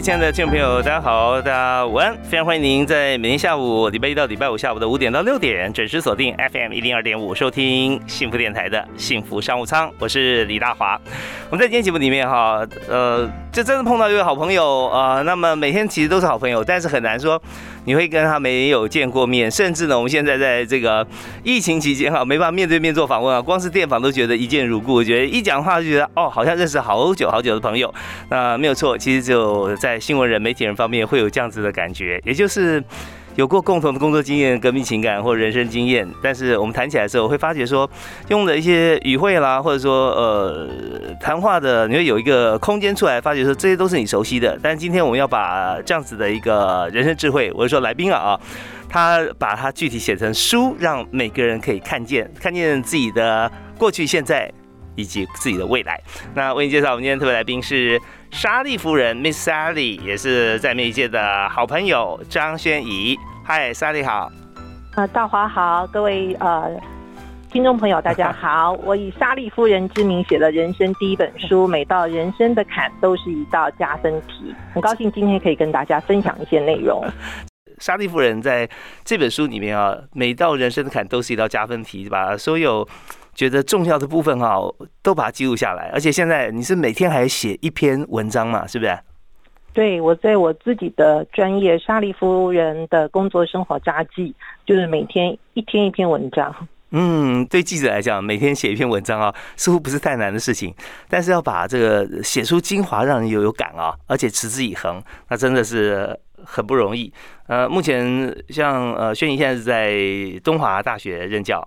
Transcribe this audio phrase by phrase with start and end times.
[0.00, 2.16] 亲爱的听众朋友，大家好，大家午安！
[2.22, 9.92] 非常欢迎您在每天下午礼拜一到礼拜五下午的五点到六点准时锁定 FM 一零二点五，收听幸福电台的幸福商务舱。
[9.98, 10.98] 我是李大华。
[11.50, 15.20] 我们在今天节目里面哈，呃，就真的碰到一位好朋友啊。
[15.20, 17.40] 那么每天其实都是好朋友，但是很难说。
[17.84, 21.06] 你会跟他没有见过面，甚至呢，我们现在在这个
[21.42, 27.92] 疫情期间哈，没办法面对面做访问啊，光是电访都觉得一见如故，我觉得一讲话就觉得哦，好像认识好久好久的朋友。
[28.28, 32.82] 那没有错，其实就在新闻人、媒体人方面会有这样子的感觉，也就是。
[33.36, 37.88] 有过共同的工作经验、革命情感或人生经验，但是我们谈起来的时候，会发觉说，
[38.28, 40.68] 用的一些语汇啦，或者说呃
[41.20, 44.58] 谈话的，你会有一个空间出来，发觉说这些都是你熟悉的。
[44.62, 48.40] 但是今天我们要把这样子的一个人生智慧，我是说来宾啊啊，
[48.88, 54.52] 他把它具体写成书，让每个人可以看见，看见自己的过去、现在
[55.00, 56.00] 以及自己的未来。
[56.34, 58.00] 那为你介绍，我们今天特别来宾是。
[58.32, 63.18] 莎莉夫人，Miss Sally，也是在媒界的好朋友张轩怡。
[63.44, 64.30] 嗨，莎莉好。
[64.94, 66.70] 啊，大华好，各位呃
[67.50, 68.70] 听众朋友大家好。
[68.84, 74.54] 我以莎莉夫人之名写了人生第一本书，每道人生的坎都是一道加分题。
[74.72, 77.04] 很高兴今天可以跟大家分享一些内容。
[77.78, 78.68] 莎莉夫人在
[79.04, 82.86] 这本书里面啊，每道人生的坎都是一道加分题，把所有。
[83.40, 84.60] 觉得重要的部分哈，
[85.00, 85.88] 都把它记录下来。
[85.94, 88.98] 而且现在你是每天还写一篇文章嘛，是不是？
[89.72, 94.28] 对，我在我自己的专业《沙利夫人的工作生活札记》，
[94.66, 96.54] 就是每天一天一篇文章。
[96.90, 100.74] 嗯，对记者来讲，每天写一篇文章啊，似乎不是太难的事情。
[101.08, 106.14] 但是要把这个写出精华，让人有有感啊，而且持之以恒，那真的是
[106.44, 107.10] 很不容易。
[107.46, 111.66] 呃，目前像呃，轩怡现在是在东华大学任教。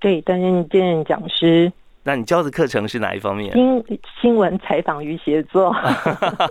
[0.00, 1.72] 对，担任兼任讲师。
[2.02, 3.52] 那你教的课程是哪一方面？
[3.52, 3.84] 新
[4.22, 5.76] 新闻采访与写作。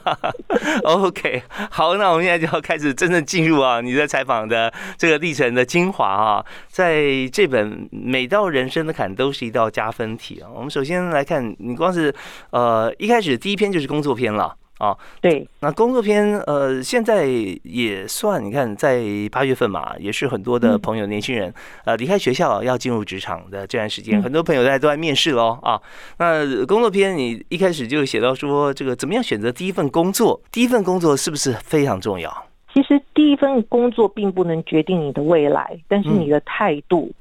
[0.85, 10.47] OK，好，那我们现在就要开始真正进入啊，你的采访的这个历程的精华啊，在这本每道人生的坎都是一道加分题啊。
[10.53, 12.13] 我们首先来看，你光是
[12.51, 14.55] 呃一开始第一篇就是工作篇了。
[14.79, 17.25] 啊，对，那工作篇，呃，现在
[17.63, 21.53] 也算，你看，在八月份嘛，也是很多的朋友，年轻人，
[21.83, 25.79] 呃，离开学校要进入职场的这段时间，很多朋友在都在面试喽啊。
[26.17, 30.41] 那工作篇，你一开始就写到说，这个怎么样选择第一份工作？
[30.49, 32.31] 第一份工作是不是非常重要？
[32.73, 37.11] 其实第一份工作并不能决定你的未来，但是你的态度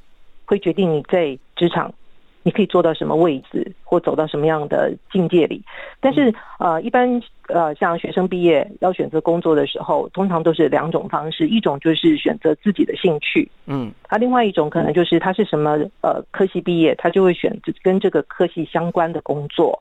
[0.45, 1.93] 会决定你在职场。
[2.48, 5.62] 你可以做到什么位置，或走到什么样的境界里？
[6.00, 19.78] 但是，呃，一般呃，像学生毕业要选择工作的时候，通常都是两种方式，一种就是选择自己的兴趣，嗯，啊，另外一种可能就是他是什么呃科系毕业，他就会选跟这个科系相关的工作。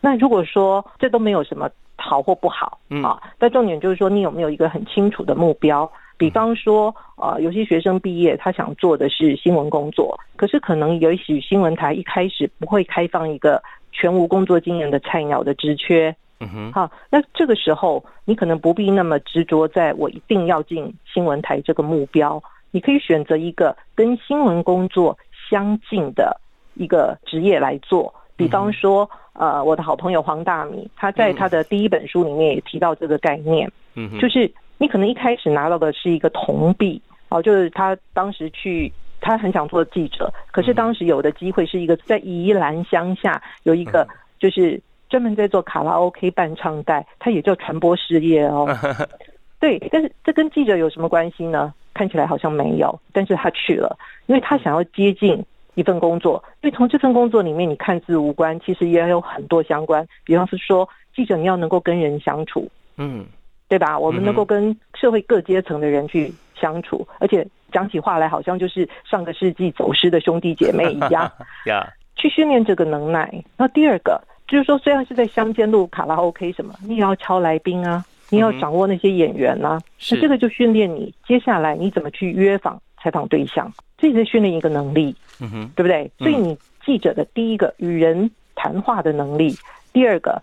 [0.00, 5.92] 那如果说这都没有什么好或不好，啊，但重点就是说你有没有一个很清楚的目标。
[6.18, 13.62] 比方说，呃，有些学生毕业，他想做的是新闻工作，可是可能也许新闻台一开始不会开放一个
[13.92, 16.14] 全无工作经验的菜鸟的职缺。
[16.40, 22.42] 嗯哼，好，那这个时候你可能不必那么执着在我一定要进新闻台这个目标，
[22.72, 25.16] 你可以选择一个跟新闻工作
[25.48, 26.36] 相近的
[26.74, 28.12] 一个职业来做。
[28.36, 34.52] 比方说，呃，我的好朋友黄大米，他在他的第一本书里面也提到这个概念，嗯哼，就是。
[34.78, 44.06] 你可能一开始拿到的是一个铜币，哦，就是他当时去，他很想做记者，可是当时有的机会是一个在宜兰乡下有一个，
[44.38, 48.68] 就是专门在做卡拉 OK 伴唱带，他也叫传播事业哦。
[49.60, 51.74] 对，但是这跟记者有什么关系呢？
[51.92, 55.44] 看起来好像没有，但是他去了，因为他想要接近
[55.74, 60.06] 一份工作，因为从这份工作里面你看似无关，其实也有很多相关。
[60.22, 63.26] 比方是说，记者你要能够跟人相处，嗯。
[63.68, 63.98] 对吧？
[63.98, 71.30] 我们能够跟社会各阶层的人去相处，而且讲起话来好像就是上个世纪走失的兄弟姐妹一样。
[72.16, 73.32] 去训练这个能耐。
[73.56, 79.78] 那第二个就是说，虽然是在乡间路卡拉 OK 什么，你也要敲来宾啊，你要掌握那些演员啊。
[80.10, 86.10] 那这个就训练你接下来你怎么去约访采访对象，这是训练一个能力，嗯哼，对不对？
[86.18, 89.54] 所以你记者的第一个与人谈话的能力，
[89.92, 90.42] 第二个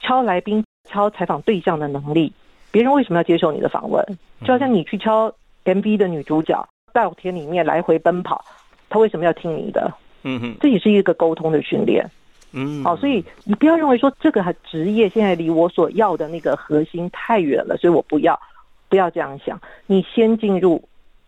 [0.00, 2.32] 敲来宾、敲采访对象的能力，
[2.70, 4.04] 别人为什么要接受你的访问？
[4.44, 5.32] 就好像你去敲
[5.64, 8.44] MV 的女主角，稻田里面来回奔跑，
[8.88, 9.92] 她为什么要听你的？
[10.22, 12.04] 嗯哼，这也是一个沟通的训练。
[12.52, 18.38] 嗯，好，所以你不要认为说这个职业现在离我所要的那个核心太远了，所以我不要，
[18.88, 19.60] 不要这样想。
[19.86, 20.82] 你先进入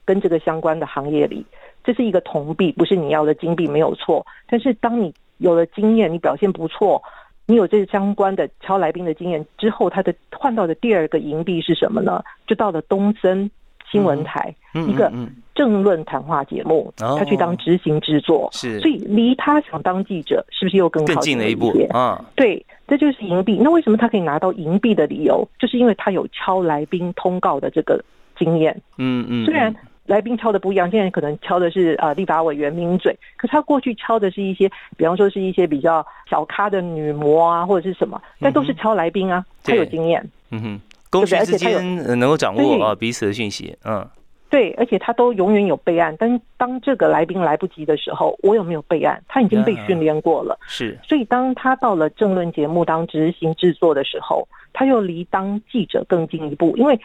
[0.04, 1.44] 跟这个相关的行业里，
[1.84, 4.26] 这是一个铜币，不是你要的金币，没有错。
[4.48, 7.02] 但是当你有了经验，你表现不错，
[7.50, 12.22] 你有这相关的敲来宾的经验之后，他的换到的第二个银币是什么呢？
[12.46, 13.50] 就到了东森
[13.90, 14.54] 新闻台
[14.86, 15.12] 一个
[15.52, 22.24] 政论谈话节目，他去当执行制作，是，所以离他想当记者是不是又更更近了一步啊？
[22.36, 23.58] 对，这就是银币。
[23.60, 28.00] 那为什么他可以拿到银币的理由，就是因为他有敲来宾通告的这个
[28.38, 28.80] 经验。
[28.96, 29.74] 嗯嗯，虽然
[30.10, 40.28] 来宾敲的不一样，现在可能敲的是呃立法委员名嘴，可他过去敲的是一些，比方说是一些比较小咖的女模啊，或者是什么，但都是敲来宾啊，他有经验。
[40.50, 40.80] 嗯哼。
[41.12, 44.06] 公序之间能够掌握啊彼此的讯息，嗯，
[44.48, 46.14] 对，而且他都永远有备案。
[46.20, 49.20] 但当这个来宾来不及的时候，我有没有备案？
[49.26, 50.96] 他已经被训练过了，是。
[51.02, 56.96] 所以当他到了政论节目当执行制作的时候，他又离当记者更进一步，因为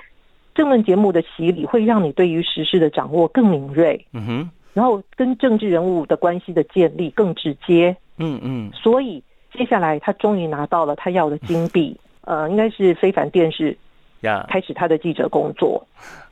[0.56, 8.72] 政论节目的洗礼会让你对于时事的掌握更敏锐，嗯哼，然后跟政治人物的关系的建立更直接，嗯嗯。
[8.74, 9.22] 所以
[9.54, 13.78] 接下来他终于拿到了他要的金币，呃，应该是非凡电视。
[14.50, 15.86] 开始他的记者工作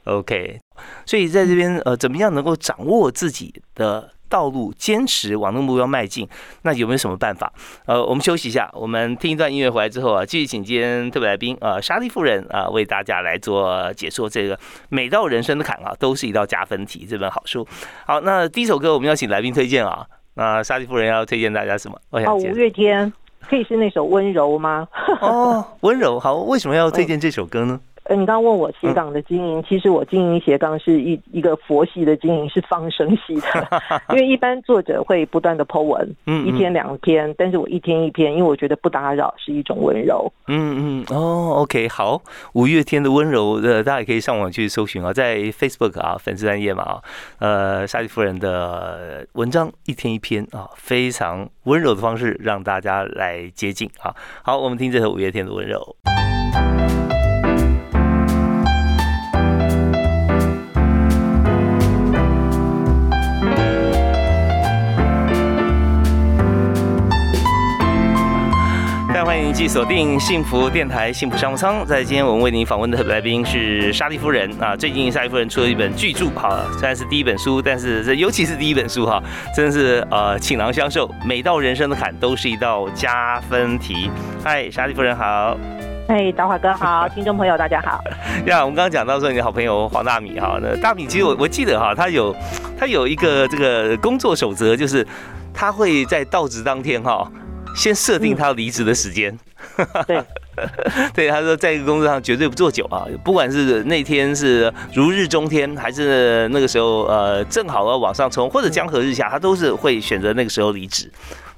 [0.06, 0.60] ，OK，
[1.06, 6.28] 所以在这边呃，怎么样能够掌握自己的道路，坚持往那个目标迈进？
[6.64, 7.54] 那有没有什么办法？
[7.86, 14.28] 呃，我们休息一下，我们听一段音乐回来之后啊，继续请今天特别来宾啊，莎莉夫人啊，为大家来做解说。
[14.28, 14.58] 这个
[14.90, 17.06] 每道人生的坎啊，都是一道加分题。
[17.08, 17.68] 这本好书。
[18.08, 20.04] 好，那第一首歌我们要请来宾推荐啊，
[20.34, 22.00] 那莎莉夫人要推荐大家什么？
[22.10, 23.14] 哦，五月天。
[23.50, 24.88] 可以是那首温柔吗？
[25.22, 27.80] 哦，温柔好，为什么要推荐这首歌呢？
[28.06, 33.82] 呃，你刚刚问我斜杠的经营，其实我经营斜杠是一一个佛系的经营，是放生系的。
[34.12, 40.32] 因为一般作者会不断的 Po 文，嗯，一天两篇，但是我一天一篇，因为我觉得不打扰是一种温柔。
[40.48, 42.22] 嗯嗯，哦，OK，好，
[42.54, 47.02] 五月天的温柔，呃，大家也可以上网去搜寻啊，在 Facebook 啊粉丝专页嘛啊，
[47.40, 54.14] 呃，莎莉夫人的文章一天一篇啊，非常温柔的方式让大家来接近啊。
[54.44, 55.96] 好，我们听这首五月天的温柔。
[69.64, 71.86] 续锁定幸福电台幸福商务舱。
[71.86, 74.76] 在今天我们为您访问的来宾是莎莉夫人啊。
[74.76, 79.24] 最近莎莉夫人出了一本巨著，哈，虽然是第一本书，但是这尤其是第一本书哈，
[79.56, 81.10] 真的是呃倾囊相授。
[81.26, 84.10] 每道人生的坎都是一道加分题。
[84.44, 85.58] 嗨，莎莉夫人好。
[86.10, 88.04] 嗨，大华哥好，听众朋友大家好。
[88.46, 92.36] 呀，我们刚刚讲到说你的好朋友黄大米哈，那大米其实我我记得哈，他有
[92.78, 95.08] 他有一个这个工作守则，就是
[95.54, 97.26] 他会在到职当天哈。
[97.76, 99.36] 先设定他离职的时间，
[100.08, 100.24] 对，
[101.14, 111.12] 对，他说在一个工作上绝对不做久啊，不管是那天是如日中天，还是那个时候呃正好要往上冲，或者江河日下，他都是会选择那个时候离职，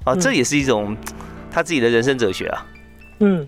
[0.04, 0.96] 啊，这也是一种
[1.50, 2.66] 他自己的人生哲学啊。
[3.20, 3.46] 嗯，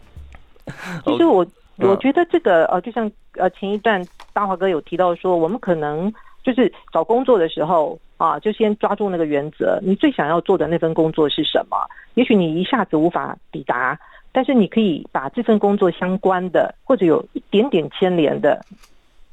[1.05, 1.47] 其实我
[1.77, 6.13] 我觉得这个呃，就像呃前一段大华哥有提到说，我们可能
[6.45, 7.99] 就是找工作的时候。
[8.19, 9.79] 啊，就先抓住那个原则。
[9.81, 11.79] 你最想要做的那份工作是什么？
[12.15, 13.97] 也许你一下子无法抵达，
[14.33, 18.65] 但是你可以把这份工作相关的，或者有一点点牵连的，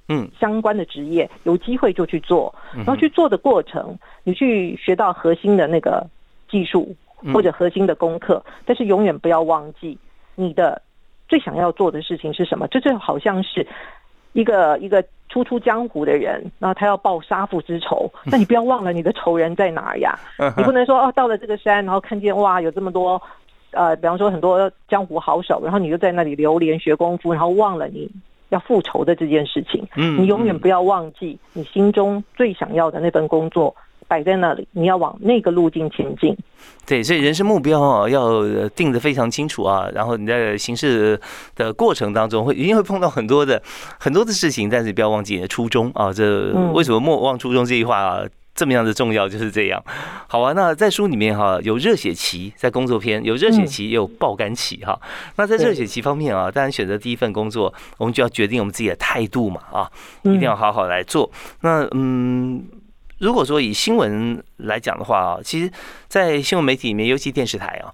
[0.07, 2.53] 嗯，相关的职业，有机会就去做。
[2.73, 6.05] 然后去做的过程，你去学到核心的那个
[6.49, 6.95] 技术
[7.33, 9.97] 或者核心的功课，但是永远不要忘记
[10.35, 10.81] 你的
[11.27, 12.67] 最想要做的事情是什么。
[12.67, 13.67] 这就好像是。
[14.33, 20.13] 一个一个初出江湖的人，然后他要报杀父之仇，那你不要忘了你的仇人在哪呀？
[20.57, 23.21] 你不能说哦，到了这个山，然后看见哇，有这么多，
[23.75, 28.09] 呃，比方说很多江湖好手，然后你就在那里流连学功夫，然后忘了你
[28.49, 29.87] 要复仇的这件事情。
[29.95, 33.75] 嗯，你永远不要忘记你心中最想要的那份工作。
[34.07, 36.37] 摆在那里，你要往那个路径前进。
[36.85, 39.89] 对，所以人生目标啊，要定的非常清楚啊。
[39.95, 41.19] 然后你在行事
[41.55, 43.59] 的过程当中，会一定会碰到很多的
[43.99, 46.13] 很多的事情，但是不要忘记你的初衷啊。
[46.13, 48.23] 这为什么莫忘初衷这句话啊？
[48.55, 49.83] 这么样的重要，就是这样。
[50.27, 54.99] 好啊，那在书里面哈有热血期，在工作篇有热血期，也有爆肝期哈。
[55.35, 59.91] 那在热血期方面啊，当然选择第一份工作，我们就要决定我们自己的态度嘛啊，
[60.23, 61.29] 一定要好好来做。
[61.59, 62.63] 那嗯，
[63.19, 65.69] 如果说以新闻来讲的话啊，其实，
[66.07, 67.93] 在新闻媒体里面，尤其电视台啊。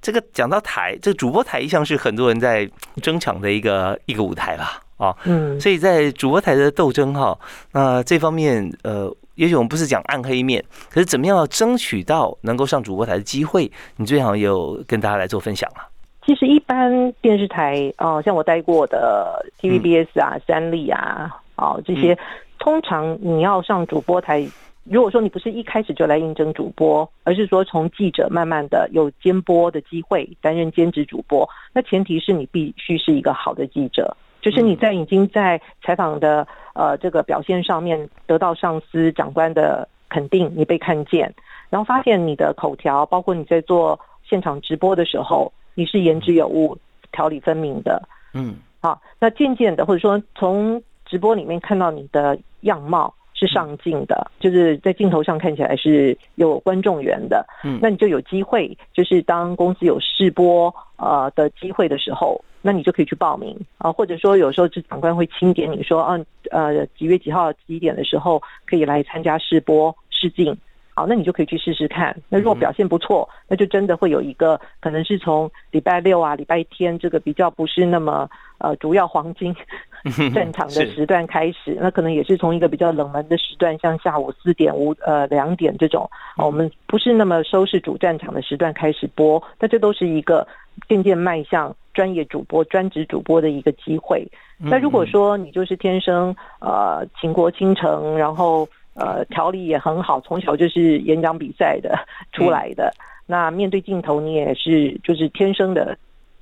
[0.00, 2.70] 这个讲到台，这个主播台一向是很多人在
[3.02, 7.36] 争抢的一个一个舞台吧，啊，嗯，所以在主播台的斗争哈，
[7.72, 15.86] 那这方面呃，也许我们不是讲暗黑面，可是怎么样要争取到能够上主播台的机会，你最好有跟大家来做分享啊。
[16.26, 22.18] 其实一般电视台哦，像我待过的 TVBS 啊、三立啊，哦这些，
[22.58, 24.44] 通常你要上主播台。
[24.90, 41.34] 如果说你不是一开始就来应征主播，而是说从记者慢慢的有兼播的机会，担任兼职主播，那前提是你必须是一个好的记者，就是你在已经在采访的呃这个表现上面得到上司长官的肯定，你被看见，
[41.70, 46.76] 然后发现你的口条，包括你在做现场直播的时候，你是言之有物、
[47.12, 48.02] 条理分明的，
[48.34, 53.14] 嗯，好，那渐渐的或者说从直播里面看到你的样貌。
[53.40, 70.54] 是上镜的，就是在镜头上看起来是有观众缘的，嗯，那你就有机会，就是当公司有试播呃的机会的时候，那你就可以去报名啊，或者说有时候这长官会清点你说，嗯呃几月几号几点的时候可以来参加试播试镜，
[70.92, 72.14] 好，那你就可以去试试看。
[72.28, 79.56] 那如果表现不错，那就真的会有一个可能是从礼拜六啊礼拜天这个比较不是那么呃主要黄金。
[80.32, 90.46] 战场的时段开始，那可能也是从一个比较冷门的时段，像下午四点、五呃两点这种，我们不是那么收视主战场的时段开始播，那这都是一个
[90.88, 94.24] 渐渐迈向专业主播、专职主播的一个机会。
[94.56, 101.98] 那如果说你就是天生呃倾国倾城，然后呃条理也很好，从小就是演讲比赛的
[102.32, 102.92] 出来的，
[103.26, 105.98] 那面对镜头你也是就是天生的。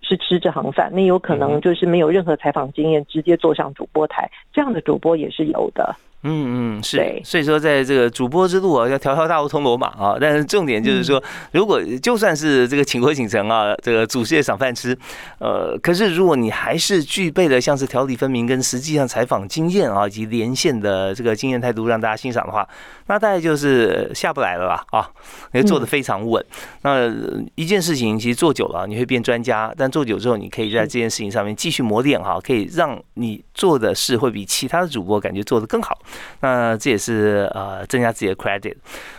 [0.08, 5.96] 是吃这行饭，那有可能就是没有任何采访经验，直接坐上主播台，这样的主播也是有的。
[6.22, 10.16] 嗯嗯是，所以说在这个主播之路啊，要条条大路通罗马啊。
[10.20, 14.96] 但是重点就是说，如果就算是这个请国请城啊，这个主事业赏饭吃，
[15.38, 22.66] 呃，可是如果你还是具备了像是条理分明跟实际上采访经验啊，以及连线的这个经验态度，让大家欣赏的话，
[23.06, 25.08] 那大概就是下不来了吧啊？
[25.52, 26.44] 你做的非常稳。
[26.82, 27.08] 那
[27.54, 35.96] 一件事情其实做久了你会变专家，但做久之后，你可以在这件事情上面继续磨练哈，可以让你做的事会比其他的主播感觉做的更好。
[36.40, 38.74] 那这也是呃增加自己的 credit。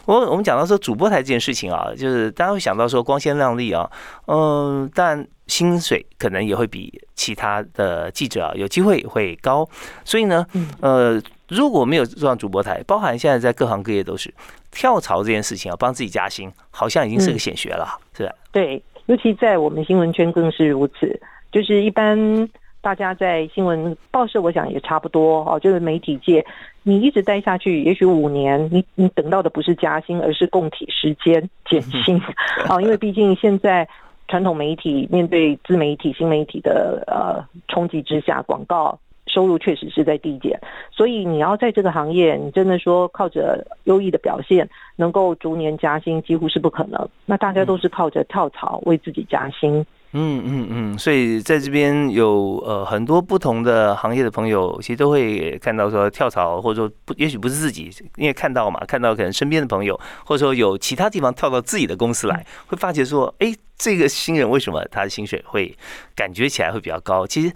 [0.06, 3.90] 我我们讲到说主播台这件事情啊，就是大家会想到说光鲜亮丽啊，
[4.28, 9.68] 嗯，但薪水可能也会比其他的记者啊有机会会高。
[10.04, 10.46] 所以呢，
[10.82, 14.34] 呃，如果没有做上主播台，包含现在在各行各业都是
[14.72, 18.34] 跳槽这件事情啊，帮自己加薪，好像已经是个显学了，是吧？
[18.52, 21.20] 对，尤其在我们新闻圈更是如此，
[21.52, 22.50] 就是一般。
[22.88, 25.60] 大家在新闻报社，我想也差不多哦。
[25.60, 26.46] 就是媒体界，
[26.84, 32.18] 你一直待下去，也许五年，你你等到的不是加薪，而是供体时间减薪
[32.66, 32.80] 啊。
[32.80, 33.86] 因为毕竟现在
[34.30, 40.58] 传统媒体面对自媒体、新媒体的呃冲击之下，广告收入确实是在递减。
[40.90, 47.06] 所以你要在这个行业，你真的说靠着优异的表现能够逐年加薪，几乎是不可能。
[47.26, 49.86] 那大家都是靠着跳槽为自己加薪。
[50.14, 65.78] 嗯嗯嗯，所以在这边有呃很多不同的行业的朋友，其实都会看到说跳槽，或者说不，也许不是自己，因为看到嘛，看到可能身边的朋友，或者说有其他地方跳到自己的公司来，会发觉说，哎，这个新人为什么他的薪水会
[66.16, 67.28] 感觉起来会比较高？
[67.28, 67.48] 其实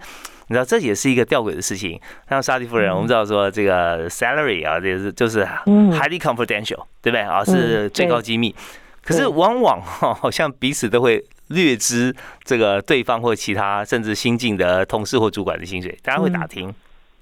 [0.48, 1.98] 你知道这也是一个吊诡的事情。
[2.28, 7.42] 像沙迪夫人，我们知道说这个 salary 啊，这是就是 highly confidential，对不对啊？
[7.42, 8.54] 是最高机密。
[9.02, 11.24] 可是往往哈，好像彼此都会。
[11.48, 16.72] 略知这个对方或其他甚至新进的同事或主管的薪水，大家会打听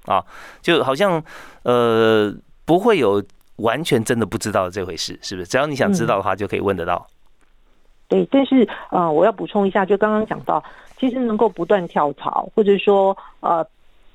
[0.05, 0.25] 啊，
[0.63, 1.21] 就好像
[1.65, 2.33] 呃
[2.65, 3.21] 不会有
[3.57, 5.49] 完全真的不知道这回事，是不是？
[5.49, 7.05] 只要你想知道的话，就可以问得到。
[8.07, 10.63] 对，但是呃，我要补充一下，就刚刚讲到，
[10.97, 13.67] 其实能够不断跳槽，或者说呃，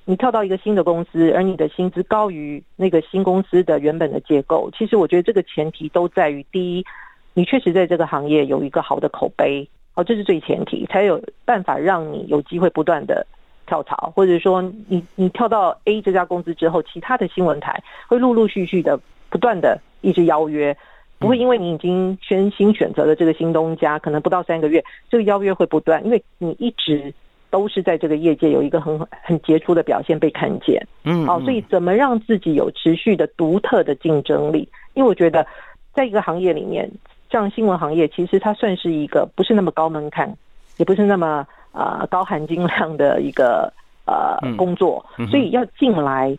[0.05, 6.85] 你跳到一个新的公司，而你的薪资高于那个新公司的原本的结构，其实我觉得这个前提都在于第一，
[7.35, 9.69] 你确实在这个行业有一个好的口碑。
[9.93, 13.25] 哦，这是最前提，才有办法让你有机会不断的
[13.65, 18.99] 跳槽，或者说你你跳到 A 这家公司之后，其他的新闻台会陆陆续续的
[19.29, 20.75] 不断的一直邀约，
[21.17, 27.13] 不会因为你已经全新选择了这个新东家，可能不到三个月，这个邀约会不断，因为你一直
[27.49, 35.47] 都是在这个业界有一个很很杰出的表现被看见，嗯，好，所以怎么让自己有持续的独特的竞争力，因为我觉得
[35.93, 36.91] 在一个行业里面，
[37.35, 40.33] 像新闻行业，其实它算是一个不是那么高门槛，
[40.77, 43.69] 也不是那么呃高含金量的一个
[44.05, 46.33] 呃工作，所以要进来，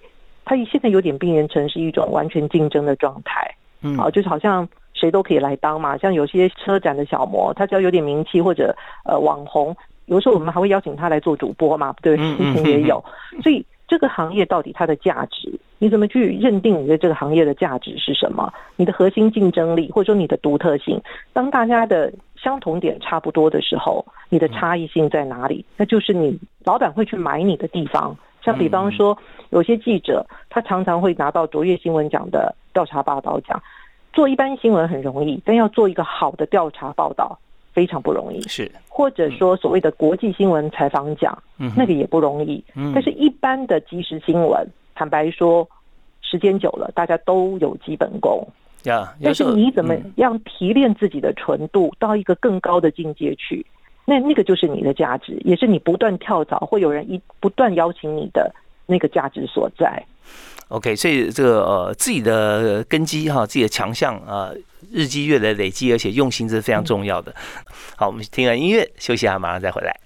[0.46, 3.54] 它现在有点变成是一种完全竞争的状态。
[3.82, 8.74] 嗯，啊，就是好像谁都可以来当嘛，像有些车展的小模，他只要有点名气或者
[9.04, 9.76] 呃网红，
[10.06, 13.04] 有时候我们还会邀请他来做主播嘛，对，之前也有。
[13.42, 18.52] 所以这个行业到底它的价值，你怎么去认定你的这个行业的价值是什么？
[18.76, 21.00] 你的核心竞争力或者说你的独特性，
[21.33, 25.64] 当大家的相同点差不多的时候，你的差异性在哪里？
[25.76, 28.16] 那就是你老板会去买你的地方。
[28.43, 29.16] 像比方说，
[29.50, 33.62] 有些记者他常常会拿到卓越新闻奖的调查报道奖。
[34.12, 37.38] 做一般新闻很容易，但要做一个好的调查报道
[37.76, 38.40] 非常不容易。
[38.49, 41.37] 是，或者说所谓的国际新闻采访奖，
[41.76, 42.64] 那个也不容易。
[42.75, 45.68] 嗯，但是一般的即时新闻，坦白说，
[46.23, 48.42] 时间久了，大家都有基本功。
[48.85, 53.66] 呀，但是你怎么样提炼自己的纯度到一个更高的境界去？
[54.06, 58.50] 那那个就是你的价值，也是你不断跳槽，会有人一不断邀请你的
[58.87, 60.02] 那个价值所在。
[60.68, 64.50] OK，所以这个呃自己的根基哈，自己的强项啊，
[64.90, 67.35] 日积月累累积，而且用心这是非常重要的。
[67.96, 70.05] 好，我们听完音乐休息一下，马上再回来。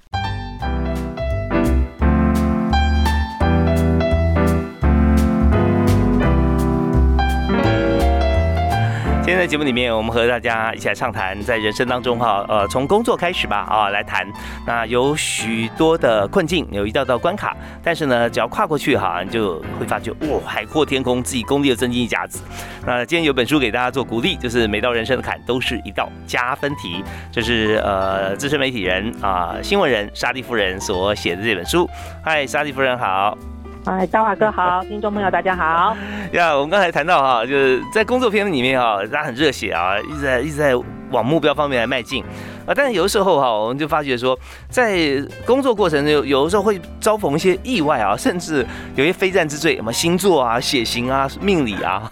[9.30, 14.26] 今天在节目里面，我们和大家一起来畅谈，在人生当中哈，呃，从工作开始吧，啊，来谈。
[14.66, 22.42] 那有许多的困境，有一道道关卡，但是呢，只要跨过去哈，你就会发觉，哇，海阔天空，自己功力又增进一甲子。
[22.84, 27.04] 那今天有本书给大家做鼓励，就是每道人生的坎都是一道加分题。
[27.30, 31.88] 这是呃，资深媒体人啊，新闻人沙利夫人所写的这本书。
[32.24, 33.38] 嗨，沙利夫人好。
[33.86, 35.96] 哎，大华哥好， 听众朋友大家好。
[36.32, 40.76] 呀，我们刚才谈到哈，就是在工作片里面哈，大家很热血啊，一直在一直在
[41.10, 42.22] 往目标方面来迈进
[42.66, 42.74] 啊。
[42.76, 44.98] 但是有的时候哈，我们就发觉说，在
[45.46, 52.10] 工作过程中，有的时候会遭逢一些意外啊，甚至有些非战之罪，什么星座啊、血型啊、命理啊，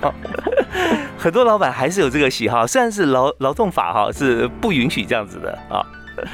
[1.18, 5.84] 很多老板还是有这个喜好，虽然是劳劳动法哈是不允许这样子的啊。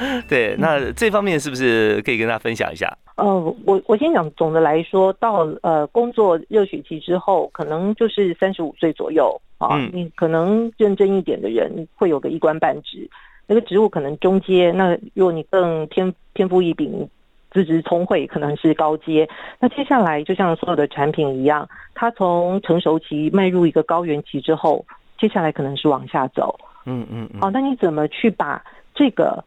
[0.29, 2.91] 对，那这方面是不是可以跟大家分享一下？
[3.15, 3.25] 呃，
[3.65, 13.09] 我我先讲，总的来说，到呃工作热血期之后，可能就是三十五岁左右啊，你可能认真一点的人会有个一官半职，
[13.47, 17.07] 那个职务可能中阶，那如果你更天天赋异禀、
[17.51, 19.25] 资质聪慧，可能是高阶。
[19.61, 24.85] 那接下来就像所有的产品一样，它从成熟期迈入一个高原期之后，
[25.17, 26.53] 接下来可能是往下走。
[26.85, 28.61] 嗯嗯，好，那你怎么去把
[28.93, 29.41] 这个？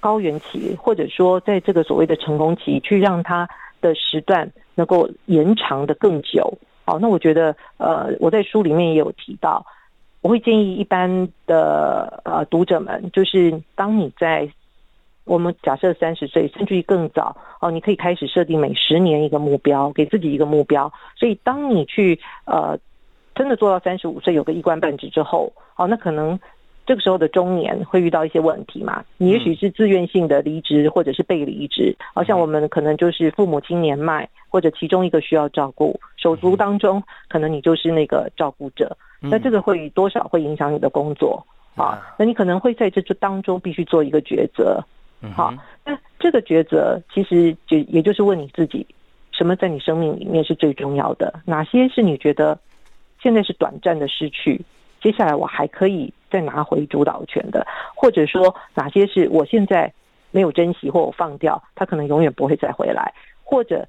[0.00, 3.48] 高原期，或者说在这个所谓的成功期，去让它
[3.80, 6.58] 的时段能够延长的更久。
[6.84, 9.66] 好，那我觉得，呃，我在书里面也有提到，
[10.20, 14.48] 我会建议一般的呃读者们，就是当你在
[15.24, 20.92] 我们假设三十岁，甚至于更早，哦，你可以开始设定每十年一个目标，给自己一个目标。
[21.16, 22.78] 所以，当你去呃
[23.34, 26.38] 真的做到三十五岁，有个一官半职之后，哦，那可能。
[26.86, 29.04] 这个时候的中年会遇到一些问题嘛？
[29.18, 31.94] 你也许是自愿性的离职，或者是被离职。
[32.14, 38.96] 好像我们可能就是父母亲年迈，或者其中一个需要照顾，手足当中可能你就是那个照顾者。
[39.20, 41.44] 那这个会多少会影响你的工作
[41.74, 42.14] 啊？
[42.16, 44.80] 那你可能会在这当中必须做一个抉择。
[45.34, 45.52] 好，
[45.84, 48.86] 那这个抉择其实就也就是问你自己，
[49.32, 51.40] 什么在你生命里面是最重要的？
[51.44, 52.56] 哪些是你觉得
[53.20, 54.60] 现在是短暂的失去？
[55.00, 56.12] 接下来我还可以。
[56.28, 59.90] 再拿回主导权的，或者说哪些是我现在
[60.32, 63.86] 没有珍惜或我放掉，他可能永远不会再回来，或者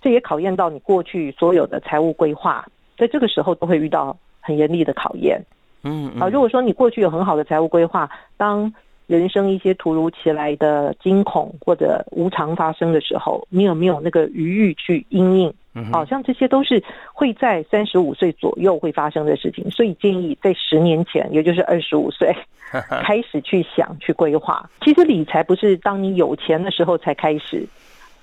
[0.00, 2.64] 这也考验到你过去所有的财务规划，
[2.96, 5.42] 在这个时候都会遇到很严厉的考验。
[5.82, 8.72] 嗯，啊，如果说你过去有很好的财务规划，当
[9.06, 15.54] 人生一些突如其来的惊恐或者无常发生的时候，你有没有那个余裕去应应？
[15.90, 16.82] 好像这些都是
[17.14, 22.30] 会在三十五岁左右会发生的事情，所以建议在十年前，也就是二十五岁
[23.02, 24.68] 开始去想、去规划。
[24.82, 27.66] 其实理财不是当你有钱的时候才开始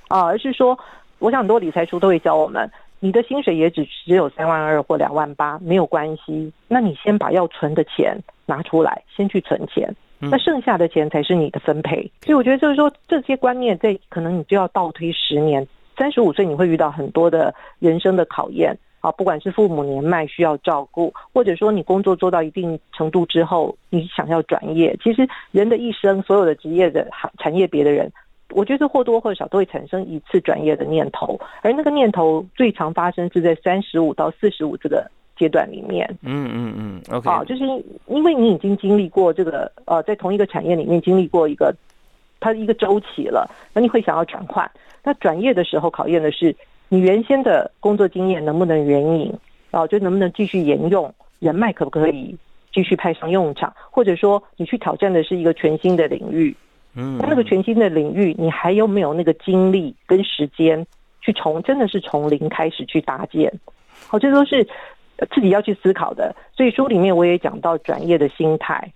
[0.09, 0.77] 啊，而是说，
[1.17, 6.53] 我想很多理财书都会教我们，你的薪水也只只有三万二或两万八，没有关系。
[6.67, 8.15] 那你先把要存的钱
[8.45, 12.11] 拿出来，先去存钱，那剩下的钱才是你的分配。
[12.21, 15.65] 所以我觉得就是说，这些观念在可能你就要倒推十年。
[15.97, 24.97] 三十五岁你会遇到很多的人生的考验啊，不管是父母年迈需要照顾，或者说你工作做到一定程度之后，你想要转业。
[25.03, 28.09] 其实人的一生，所有的职业的行产业别的人，
[28.51, 35.05] 我觉得或多或少都会产生一次转业的念头，而那个念头最常发生是在三十五到四十五这个
[35.39, 36.05] 阶段里面。
[36.21, 37.63] 嗯嗯嗯，OK，好，就是
[38.07, 41.73] 因为你已经经历过这个呃，在同一个产业里面经历过一个
[42.41, 44.69] 它一个周期了，那你会想要转换。
[45.03, 46.53] 那转业的时候考验的是
[46.89, 49.33] 你原先的工作经验能不能援引，
[49.71, 52.37] 啊，就能不能继续沿用，人脉可不可以
[52.73, 56.55] 继续派上用场，或者说你去挑战的是一个全新的领域。
[56.95, 60.85] 嗯，那那个全新的领域，你还有没有那个精力跟时间
[61.21, 63.53] 去从真的是从零开始去搭建？
[64.07, 64.67] 好，这都是
[65.33, 66.35] 自己要去思考的。
[66.55, 68.91] 所以书里面我也讲到转业的心态。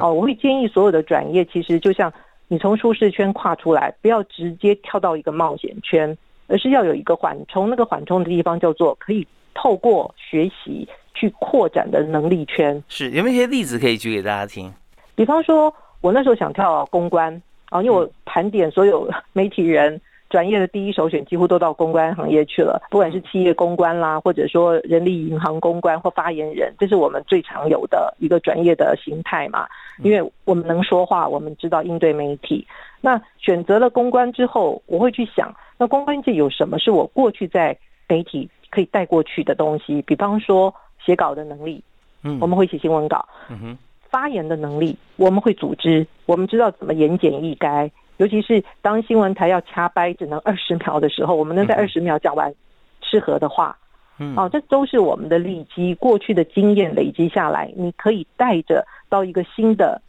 [0.00, 2.12] 哦，我会建议所有的转业，其实就像
[2.48, 6.16] 你从舒适圈跨出来，不要直接跳到一个冒险圈，
[6.46, 7.70] 而是要有一个缓冲。
[7.70, 12.82] 那个缓冲的地方叫做可以透过学习去扩展的能力圈。
[12.88, 14.72] 是有没有一些例子可以举给大家听？
[15.14, 15.74] 比方说。
[16.00, 22.80] 我那时候想跳公关啊，因为我盘点所有媒体人专业的第一首选，几乎都到公关行业去了。
[22.90, 29.66] 不管是企业公关啦，或者说人力银行公关或发言人，这是我们最常有的一个专业的形态嘛。
[30.02, 32.66] 因为我们能说话，我们知道应对媒体。
[33.00, 40.02] 那选择了公关之后，我会去想，那公关界有什么是我过去在媒体可以带过去的东西？
[40.02, 41.82] 比方说写稿的能力，
[42.22, 43.78] 嗯，我们会写新闻稿，嗯哼。
[44.10, 47.90] 发言的能力，我们会组织，我们知道怎么言简意赅。
[48.18, 52.54] 尤其是当新闻台要掐掰，只能二十秒的时候，我们能在二十秒讲完
[53.00, 53.76] 适合的话。
[54.18, 60.00] 嗯，哦，这都是我们的利基，过去的经验累积下来，你可以带着到一个新的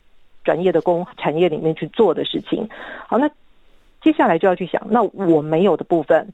[0.43, 2.67] 专业的工产业里面去做的事情。
[3.07, 3.29] 好，那
[4.01, 6.27] 接下来就要去想，那我没有的部分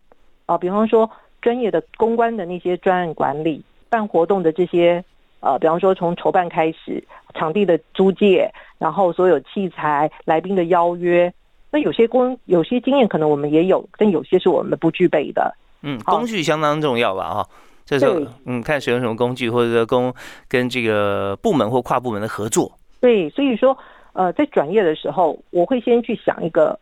[0.46, 1.10] 啊，比方说
[1.42, 5.04] 专业的公关的那些专案管理、办活动的这些。
[5.42, 7.04] 呃，比方说从筹办开始，
[7.36, 11.32] 场地的租借，然后所有器材、来宾的邀约，
[11.76, 15.54] 那有些工有些经验可能我们也有，但有些是我们不具备的。
[15.82, 17.34] 嗯，工具相当重要吧？
[17.34, 17.50] 哈，
[17.86, 20.14] 这时候嗯，看使用什么工具，或者说工
[20.48, 22.72] 跟这个部门或跨部门的合作。
[23.02, 23.78] 对，所以说
[24.14, 26.80] 呃，在转业的时候，我会先去想一个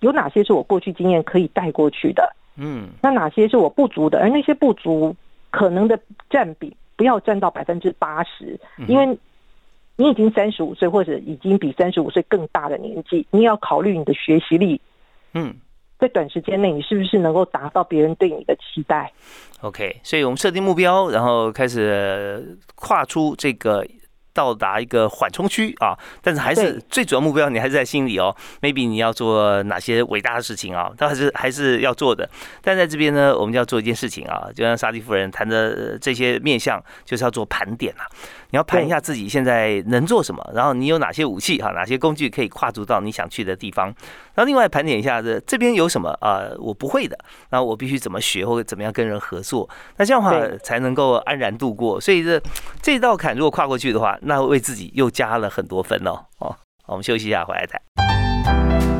[0.00, 5.14] 有哪些是我过去经验可以带过去的，嗯，那哪些是我不足的，而那些不足
[5.52, 5.96] 可能的
[6.28, 6.76] 占比。
[6.94, 9.18] 不要占到百分之八十，因为
[10.02, 14.80] 你已经三十五岁，或者已经比三十五岁更大的年纪，你要考虑你的学习力。
[15.34, 15.54] 嗯，
[15.98, 19.12] 在短时间内，你是不是能够达到别人对你的期待
[19.60, 23.86] ？OK，所以我们设定目标，然后开始跨出这个。
[24.34, 28.34] 到达一个缓冲区啊，但是还是最主要目标，你还是在心里哦。
[28.62, 30.90] Maybe 你要做哪些伟大的事情啊？
[30.96, 32.26] 但还是还是要做的。
[32.62, 38.08] 但在这边呢，我们就要做一件事情啊，就像沙迪夫人谈的这些面向，就是要做盘点啊。
[38.52, 43.86] 你要盘一下自己现在能做什么，然后你有哪些武器哈，哪些工具可以跨足到你想去的地方。
[44.34, 49.66] 然后另外盘点一下这这边有什么啊，我不会的，然后我必须怎么学或者怎么样跟人合作。
[49.96, 51.98] 那这样的话才能够安然度过。
[51.98, 52.38] 所以这
[52.82, 56.20] 这道坎如果跨过去的话，那为自己又加了很多分哦。
[56.38, 56.54] 哦，
[56.88, 58.91] 我们休息一下，回来谈。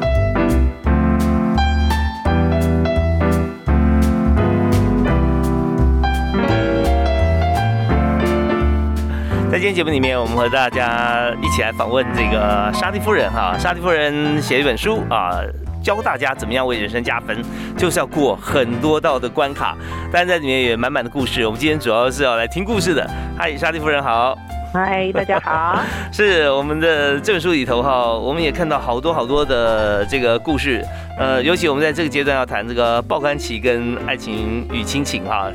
[9.53, 13.55] 在今天节目里面，我们和大家一起来访问这个沙迪夫人哈。
[13.59, 15.43] 沙迪夫人写一本书啊，
[15.85, 17.37] 教大家怎么样为人生加分，
[17.77, 19.77] 就是要过很多道的关卡，
[20.11, 21.45] 但在里面也满满的故事。
[21.45, 23.07] 我们今天主要是要来听故事的。
[23.37, 24.35] 嗨，沙迪夫人好。
[24.73, 25.83] 嗨，大家好。
[26.11, 30.83] 是我们的这本书里头哈，我们也看到好多好多的这个故事。
[31.19, 35.51] 呃，尤其我们在这个阶段要谈这个报刊期跟爱情与亲情哈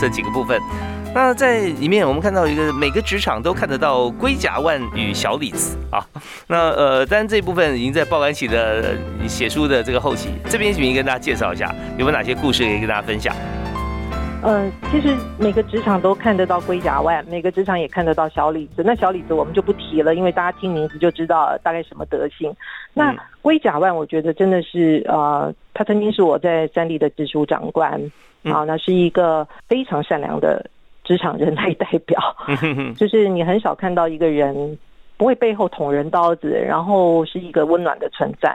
[0.00, 0.60] 这几个部分。
[1.14, 6.04] 那在里面，我们看到一个每个职场都看得到龟甲万与小李子啊。
[6.46, 13.34] 那呃，当然这一部分已经在报刊起的写书的这个后期，这边请您跟大家介绍一下，有没有哪些故事可以跟大家分享？
[14.44, 18.82] 嗯，其实每个职场都看得到龟甲万，每个职场也看得到小李子。
[18.84, 22.54] 那小李子我们就不提了，因为大家听名字就知道大概什么德性。
[22.94, 28.00] 那龟甲万，我觉得真的是呃，他曾经是我在三立的直属长官
[28.44, 30.64] 啊，那是一个非常善良的。
[31.08, 32.20] 职场人类代表，
[32.94, 34.78] 就是你很少看到一个人
[35.16, 38.54] 不会背后捅人刀子，然后是一个温暖的存在。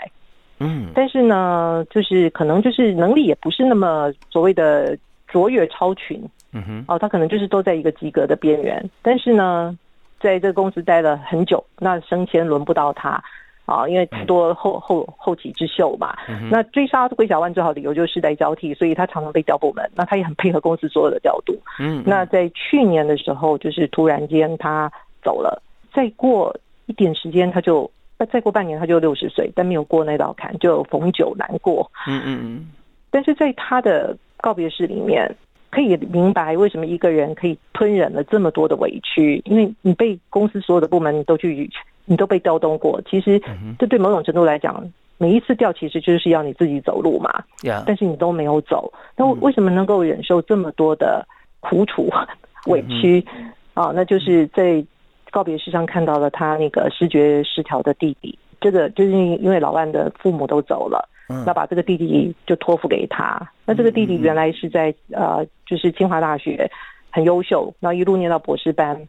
[0.59, 4.95] 嗯，但是呢，就是可能就是能力也不是那么所谓的
[5.27, 6.23] 卓越超群。
[6.51, 8.87] 嗯哼，哦，他可能就是都在一个及格的边缘。
[9.01, 9.75] 但是呢，
[10.19, 13.19] 在这个公司待了很久，那升迁轮不到他。
[13.65, 16.15] 啊，因为太多后后后起之秀嘛，
[16.51, 19.89] 那追杀龟小万最好理由就是世代交替，所以他常常被调部门。
[19.95, 21.57] 那他也很配合公司所有的调度。
[21.79, 24.91] 嗯，那在去年的时候，就是突然间他
[25.23, 25.61] 走了，
[25.93, 26.55] 再过
[26.87, 27.89] 一点时间他就，
[28.31, 31.89] 再过半年他就六十岁，但没有过那道坎，就逢九难过。
[32.07, 32.71] 嗯嗯嗯。
[33.09, 35.33] 但是在他的告别式里面，
[35.69, 41.69] 可以明白为什么一个人可以吞忍了这么多的委屈，因为你被公司所有的部门你都去，
[42.05, 43.01] 你都被调动过。
[43.09, 43.41] 其实
[43.79, 44.83] 这对某种程度来讲，
[45.17, 47.43] 每一次调其实就是要你自己走路嘛。
[47.85, 51.25] 但是你都没有走，那为什么能够忍受这么多的
[51.59, 52.09] 苦楚、
[52.67, 53.25] 委屈
[53.73, 53.91] 啊？
[53.95, 54.83] 那就是在
[55.31, 58.37] 告别式上看到了他那个视觉失调的弟弟。
[58.61, 61.09] 这个就是因为老万的父母都走了。
[61.45, 63.41] 那把这个弟弟就托付给他。
[63.65, 66.69] 那这个弟弟原来是在呃，就是清华大学
[67.09, 69.01] 很优秀，然后一路念到博士班。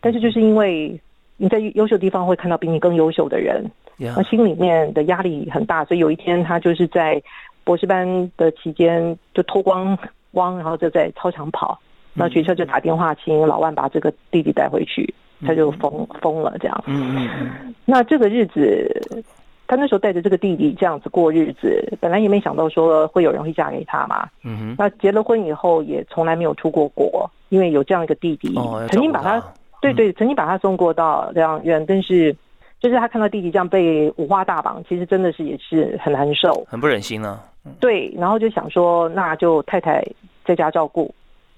[0.00, 0.98] 但是就是因为
[1.36, 3.64] 你在优秀地方会看到比你更优秀的人，
[3.98, 7.22] 那心里面的压力很大，所以有一天他就是在
[7.64, 9.98] 博士班的期间就脱光
[10.32, 11.78] 光，然后就在操场跑。
[12.14, 15.14] 那学校就打电话请老万把这个弟弟带回去，
[15.46, 16.84] 他就疯疯了这样。
[16.86, 17.74] 嗯。
[17.84, 19.24] 那这个日子。
[19.68, 24.28] 他那时候带着这个弟弟这样子过日子，本来也没想到说会有人会嫁给他嘛。
[24.44, 24.76] 嗯哼。
[24.78, 28.54] 那结了婚以后也从来没有出过国，因为有这样一个弟弟，
[28.92, 29.44] 曾经把他，
[29.92, 32.34] 对对，曾经把他送过到疗养院，但是
[32.80, 37.40] 就是他看到弟弟这样被五花大绑，其实真的是也是很难受，很不忍心呢。
[37.80, 40.04] 对，然后就想说，那就太太
[40.44, 41.12] 在家照顾，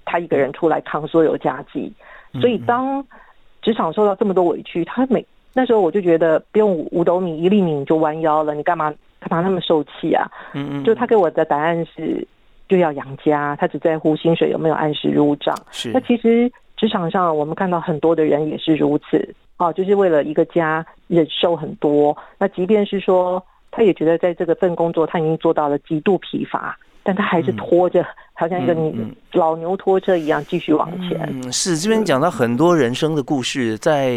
[0.05, 1.91] 他一个人出来扛所有家计。
[2.39, 3.05] 所以当
[3.61, 10.25] 职场受到这么多委屈，他每那时候我就觉得不用五斗米一粒米你就弯腰了，你干嘛干嘛那么受气啊？
[10.53, 12.25] 嗯嗯，就他给我的答案是
[12.67, 15.55] 就要养家，他只在乎薪水有没有按时入账。
[15.71, 22.15] 是，那其实职场上我们看到很多的人也是如此哦，就是为了一个家忍受很多。
[22.37, 26.77] 那即便是说他也觉得在这个份工作他已经做到了极度疲乏。
[27.01, 28.75] 但他还是拖着，好像一个
[29.31, 31.17] 老牛拖车一样继续往前。
[31.31, 34.13] 嗯，是这边讲到很多人生的故事，在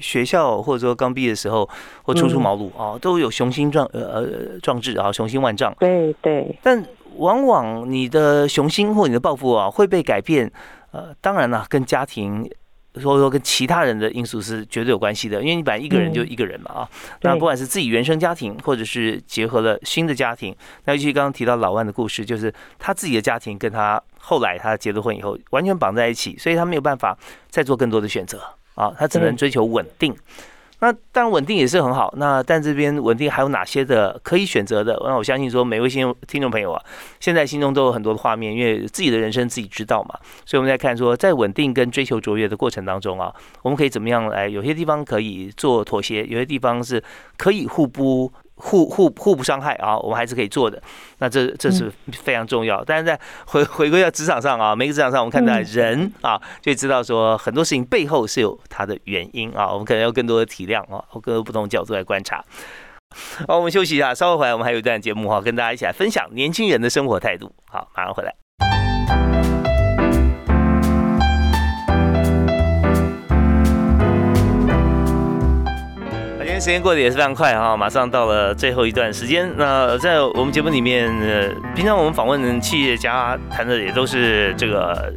[0.00, 1.68] 学校或者说刚毕业的时候
[2.02, 4.26] 或初出茅庐啊，都有雄心壮呃呃
[4.62, 5.74] 壮志啊，雄心万丈。
[5.80, 6.54] 对对。
[6.62, 6.80] 但
[7.16, 10.52] 往往你的雄心或你的抱负啊，会被改变。
[10.96, 12.48] 呃，当然了，跟家庭。
[12.96, 16.88] 或者说跟其他人的因素是绝对有关系的，因为你本来一个人就一个人嘛啊，
[17.20, 20.56] 那不管是自己原生家庭，或者是结合了新的家庭，
[20.86, 27.14] 那尤其刚刚提到老万的故事，就是他自己的家庭跟他后来他结了婚以后完全绑在一起，所以他没有办法
[27.50, 28.40] 再做更多的选择
[28.74, 30.16] 啊，他只能追求稳定。
[30.80, 35.00] 那当然稳定也是很好，那但这边稳定还有哪些的可以选择的？
[35.04, 36.82] 那我相信说每位听听众朋友啊，
[37.18, 40.18] 现在心中都有很多的画面，因为自己的人生自己知道嘛。
[40.44, 44.46] 所以我们在看说，在稳定跟追求卓越的过程当中啊，我们可以怎么样来？
[44.48, 47.02] 有些地方可以做妥协，有些地方是
[47.36, 48.32] 可以互补。
[48.56, 50.82] 互互互不伤害啊，我们还是可以做的。
[51.18, 52.82] 那这这是非常重要。
[52.84, 59.70] 但是在回回归到职场上啊，每个职场上我们看到人啊，就知道说很多事情背后是有它的原因啊。
[59.70, 62.44] 我们可能要更多的体谅啊，更多不同角度来观察。
[63.46, 67.54] 好，我们休息一下，稍后回来我们还有一段节目哈，跟大家一起来分享年轻人的生活态度。
[67.70, 68.45] 好，马上回来。
[76.60, 79.48] 时间过得也是非常快哈，马上到了最后一段时间。
[79.56, 85.12] 那在我们节目里面，呃，平常我们访问企业家谈的也都是这个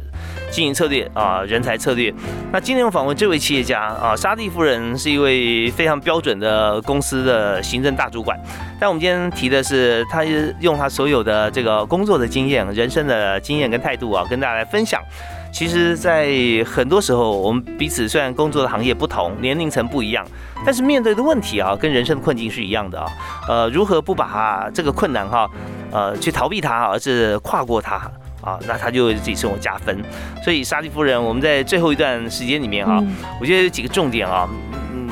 [0.50, 2.12] 经营策略啊，人才策略。
[2.52, 8.38] 那今天我访问这位企业家啊，沙地夫人是一位非常标准的公司的行政大主管。
[8.78, 10.22] 但我们今天提的是，他
[10.60, 15.02] 用他所有的这个工作的经验、人生的经验跟态度啊，跟大家来分享。
[15.52, 16.30] 其实，在
[16.64, 20.24] 很多时候，我们彼此虽然工作的行业不同，年龄层不一样，
[20.64, 23.06] 但是面对的问题啊，跟人生的困境是一样的啊。
[23.46, 25.50] 呃，如何不把这个困难哈，
[25.90, 27.96] 呃，去逃避它，而是跨过它
[28.40, 30.02] 啊，那它就为自己生活加分。
[30.42, 33.02] 所以，沙利夫人，我们在最后一段时间里面啊，
[33.38, 34.48] 我觉得有几个重点啊，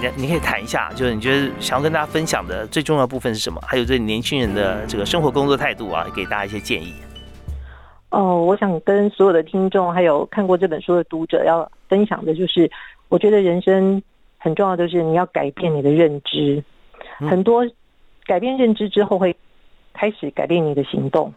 [0.00, 3.60] 你你可以谈一下，就是你觉得想要跟大家分享的最重要部分是什么？
[3.66, 6.94] 还有对年轻人的这个生活工作态度啊，给大家一些建议。
[8.10, 12.70] 哦，我想跟所有的听众，还有看过这本书的读者，要分享的就是，
[13.10, 14.02] 我觉得人生
[14.38, 16.64] 很重要就是你要改变你的认知，
[17.18, 17.62] 很多
[18.24, 19.36] 改变认知之后会
[19.92, 21.30] 开始改变你的行动。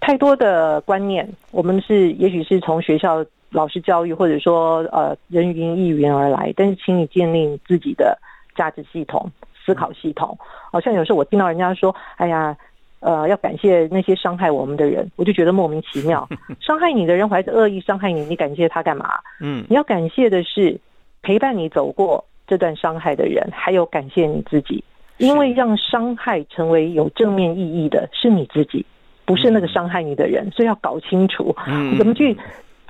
[0.00, 8.18] 太多的观念，我们是也许是从学校老师教育，或者说呃人云亦云而来，但是请你建立自己的
[8.54, 9.32] 价值系统、
[9.64, 10.36] 思考系统。
[10.70, 12.54] 好像有时候我听到人家说，哎呀。
[13.02, 16.26] 呃，要感谢那些伤害我们的人，我就觉得莫名其妙。
[16.60, 19.10] 伤害你的人怀着恶意伤害你，你感谢他干嘛？
[19.40, 20.78] 嗯，你要感谢的是
[21.20, 24.84] 陪伴你走过这段伤害的人，还有感谢你自己，
[25.18, 28.86] 因为让伤害成为有正面意义的是你自己，
[29.24, 30.48] 不是那个伤害你的人。
[30.52, 31.52] 所以要搞清楚，
[31.98, 32.32] 怎么去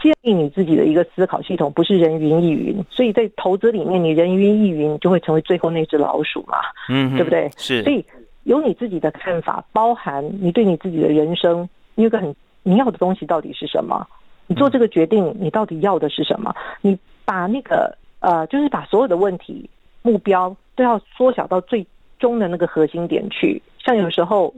[0.02, 2.84] 建立你自己的一个思考系统，不是人云亦云。
[2.90, 6.58] 所以在投资里面，你人云亦云就会成为最后那只老鼠嘛？
[6.90, 7.50] 嗯，对不对？
[7.56, 8.04] 是，所以。
[8.44, 14.06] 有你自己的看法，包含你对你自己的人生，你有个很你要的东西到底是什么？
[14.46, 16.54] 你做这个决定，你到底要的是什么？
[16.80, 19.68] 你把那个呃，就是把所有的问题
[20.02, 21.86] 目标都要缩小到最
[22.18, 23.62] 终的那个核心点去。
[23.78, 24.52] 像有时候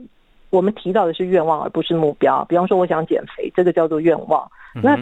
[0.49, 2.43] 我们提到的是愿望，而不是目标。
[2.45, 4.49] 比方说，我想减肥，这个叫做愿望。
[4.81, 4.97] 那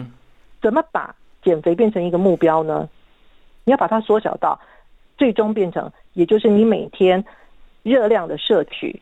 [0.62, 2.88] 怎么把减肥变成一个目标呢？
[3.64, 4.58] 你要把它缩小到
[5.16, 7.24] 最终变成，也就是你每天
[7.84, 9.00] 热量的摄取。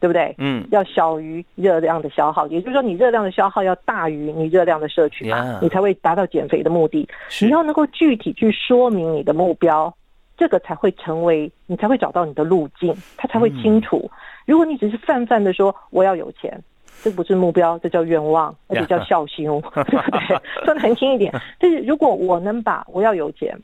[0.00, 0.34] 对不对？
[0.38, 7.06] 嗯，要小于热量的消耗，也就是说，你热量的消耗要大于你热量的摄取嘛，你才会达到减肥的目的。
[7.42, 9.94] 你要能够具体去说明你的目标，
[10.38, 14.10] 这个才会成为你才会找到你的路径，它才会清楚。
[14.46, 16.58] 如果你只是泛泛的说我要有钱，
[17.02, 20.64] 这不是目标，这叫愿望，而且叫孝心， 对不对？
[20.64, 23.54] 说的很轻一点，就是如果我能把我要有钱，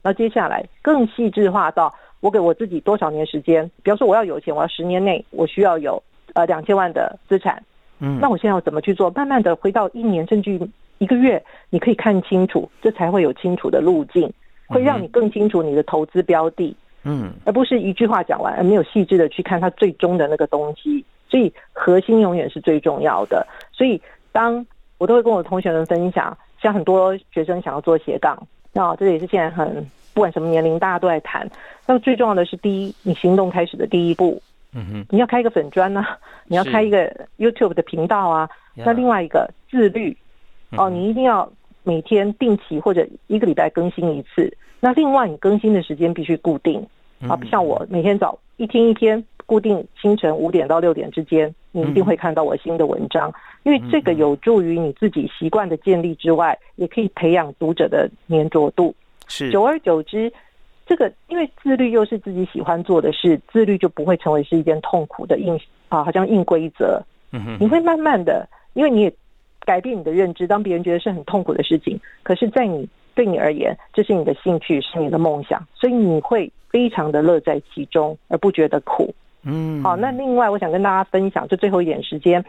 [0.00, 1.92] 那接下来更细致化到。
[2.26, 3.64] 我给我自己多少年时间？
[3.84, 6.02] 比方说，我要有钱，我要十年内我需要有
[6.34, 7.62] 呃两千万的资产。
[8.00, 9.08] 嗯，那我现在要怎么去做？
[9.10, 10.58] 慢慢的回到一年甚至
[10.98, 14.28] 一个月，你可以看清楚，这才会有清楚的路径，
[14.66, 16.76] 会让你更清楚你的投资标的。
[17.04, 21.04] 嗯，而不是一句话讲完，而没有细致的去看它最终的那个东西。
[21.28, 23.46] 所以核心永远是最重要的。
[23.70, 24.66] 所以当
[24.98, 28.36] 我都会跟我的同学们分享，像很多学生想要做斜杠，
[28.72, 29.88] 那这也是现在很。
[30.16, 31.46] 不管什么年龄，大家都在谈。
[31.86, 34.40] 那么最重要的是，第一，你行动开始的第一步，
[34.72, 36.06] 嗯哼，你要开一个粉砖呢，
[36.46, 38.48] 你要开一个 YouTube 的频道啊。
[38.74, 40.16] 那另外一个自律，
[40.78, 41.46] 哦，你一定要
[41.82, 44.50] 每天定期或者一个礼拜更新一次。
[44.80, 46.82] 那另外，你更新的时间必须固定。
[47.28, 53.30] 啊，不像我每天早一天一天固定清晨五点到六点之间，你一定会看到我新的文章，
[53.64, 58.94] 因为这个有助于你自己习惯的建立之外，也可以培养读者的粘着度。
[59.28, 60.32] 是，久而久之，
[60.86, 65.58] 这个因为自律又是自己喜欢做的事，自律就不会成为是一件痛苦的硬
[65.88, 67.02] 啊，好像硬规则。
[67.32, 69.12] 嗯哼，你会慢慢的，因为你也
[69.60, 79.12] 改变你的认知，当别人觉得是很痛苦的事情，可是，在你对你而言，这是你的兴趣，是你的梦想，所以你会非常的乐在其中，而不觉得苦。
[79.42, 82.44] 嗯，好，那另外我想跟大家分享，就最后一点时间，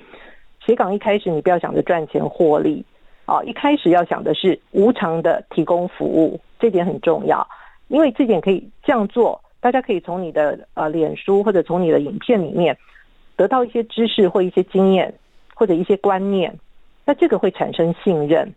[0.65, 2.85] 写稿一开始你不要想着赚钱获利。
[3.25, 7.47] 啊，一开始要想的是无偿的提供服务，这点很重要，
[7.87, 12.77] 因为这点可以这样做，大家可以从你的呃脸书或者从你的影片里面
[13.35, 15.13] 得到一些知识或一些经验
[15.53, 16.57] 或者一些观念，
[17.05, 18.53] 那这个会产生信任，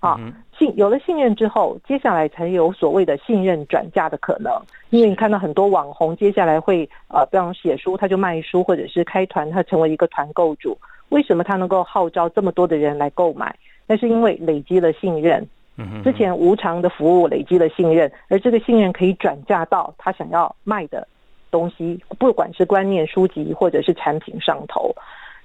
[0.00, 0.18] 啊，
[0.58, 4.52] 信有了信任之后，接下来才有所谓的信任转嫁的可能，
[4.90, 10.76] 因为你看到很多网红接下来会呃，比方写书他就卖书，或者是开团他成为一个团购主，
[11.10, 13.54] 为什么他能够号召这么多的人来购买？
[13.86, 15.46] 那是因为累积了信任，
[16.02, 21.06] 之前无偿的服务累积了信任，而这个信任可以转嫁到他想要卖的
[21.50, 24.94] 东西，不管是观念、书籍或者是产品上头。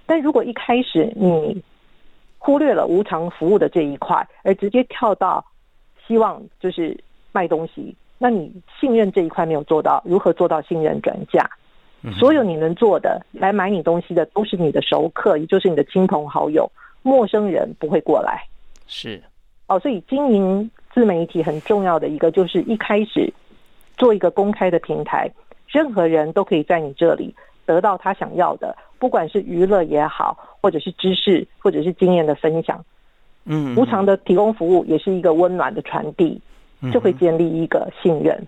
[0.06, 1.64] 但如果一开始你
[2.38, 5.44] 忽略了无偿服务的这一块，而直接跳到
[6.08, 6.98] 希望就是
[7.32, 11.50] 卖东西，那你信任这一块没有做到，如何做到信任转嫁？
[12.18, 16.72] 所有你能做的来买你东西的，都是你的熟客，也就是你的亲朋好友。
[17.02, 18.44] 陌生人不会过来，
[18.88, 19.22] 是
[19.70, 23.32] 哦，所以经营自媒体很重要的一个就是一开始
[23.98, 25.30] 做一个公开的平台，
[25.68, 27.34] 任何人都可以在你这里
[27.68, 32.84] 得到他想要的，不管是娱乐也好，或者是知识，或者是经验的分享，
[33.46, 36.42] 嗯，无偿的提供服务也是一个温暖的传递，
[36.92, 38.48] 就会建立一个信任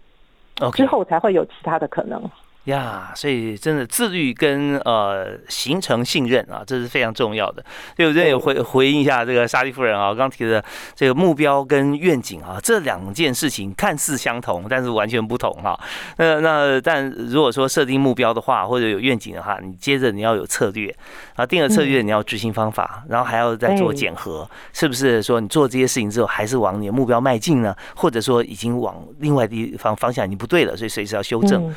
[0.73, 2.19] 之后才会有其他的可能。
[2.65, 7.63] 呀，所以真的自律跟呃形成信任啊，这是非常重要的。
[7.95, 15.79] 所以我这也回回应一下这个沙利夫人啊，刚提的这个目标跟愿景啊，这两件事情看似相同，但是完全不同哈。
[16.17, 20.95] 那那但如果说设定目标的话，或者有愿景的话，你接着你要有策略
[21.35, 27.75] 啊，定了策略你要执行方法，然后还要再做检核，是不是说你做这些事情之后还是往你的目标迈进呢？
[27.95, 31.73] 或者说已经往另外地方方向已经不对了，所以随时要修正。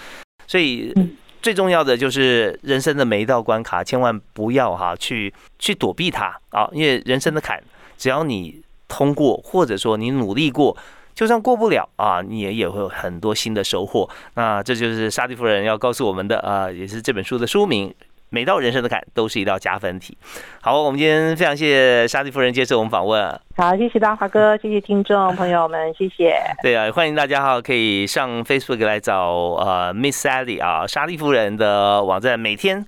[0.47, 0.93] 所以
[1.43, 6.69] 最重要的就是人生的每一道关卡，千万不要哈去去躲避它啊！
[6.73, 7.63] 因为人生的坎，
[7.99, 10.77] 只要你通过，或者说你努力过，
[11.15, 14.09] 就算过不了啊，你也也会有很多新的收获。
[14.35, 17.95] 那这就是沙迪夫人要告诉我们的啊，也是这本书的书名。
[18.35, 20.18] 每道人生的坎都是一道加分题。
[20.61, 23.40] 好，我们今天非常谢谢沙莉夫人接受我们访问。
[23.57, 26.35] 好，谢谢大华哥， 谢谢听众朋友们，谢谢。
[26.61, 29.31] 对啊，欢迎大家哈，可以上 Facebook 来找
[29.61, 32.85] 呃 Miss Sally 啊，沙莉夫人的网站，每天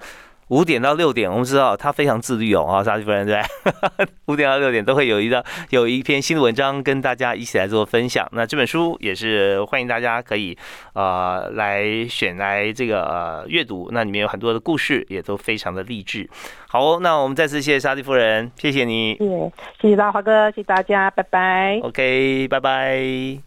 [0.48, 3.40] 五点到六点，我们知道他非常自律哦，啊，沙利夫人对，
[4.26, 8.28] 五点到六点都会有一道有一篇新的文章跟大家一起来做分享。
[8.32, 10.56] 那这本书也是欢迎大家可以
[10.94, 16.28] 呃来选来这个呃阅读，那里面有很多的故事，也都非常的励志。
[16.68, 19.16] 好，那我们再次谢谢沙利夫人，谢谢你，
[19.80, 21.80] 谢谢大华哥，谢谢大家，拜拜。
[21.82, 23.46] OK，拜拜。